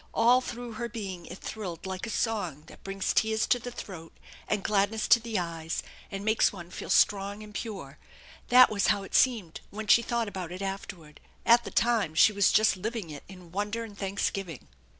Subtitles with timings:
[0.15, 4.11] All through her being it thrilled like a song that brings tears to the throat
[4.47, 7.99] and gladness to the eyes, and makes one feel strong and pure.
[8.47, 11.21] That was how it seemed when she thought about it afterward.
[11.45, 14.69] At the time she was just living it in wonder and thanksgiving.